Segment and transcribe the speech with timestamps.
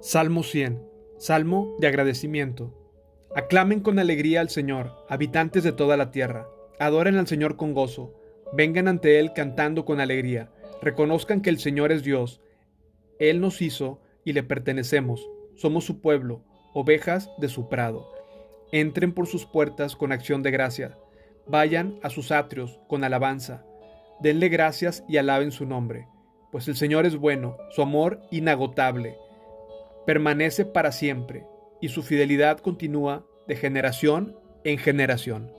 [0.00, 0.86] Salmo 100.
[1.18, 2.72] Salmo de agradecimiento.
[3.34, 6.46] Aclamen con alegría al Señor, habitantes de toda la tierra.
[6.78, 8.14] Adoren al Señor con gozo.
[8.52, 10.50] Vengan ante Él cantando con alegría.
[10.82, 12.42] Reconozcan que el Señor es Dios.
[13.18, 15.26] Él nos hizo y le pertenecemos.
[15.56, 16.44] Somos su pueblo,
[16.74, 18.12] ovejas de su prado.
[18.72, 20.98] Entren por sus puertas con acción de gracia.
[21.48, 23.64] Vayan a sus atrios con alabanza.
[24.20, 26.06] Denle gracias y alaben su nombre,
[26.52, 29.16] pues el Señor es bueno, su amor inagotable
[30.06, 31.44] permanece para siempre
[31.80, 35.50] y su fidelidad continúa de generación en generación.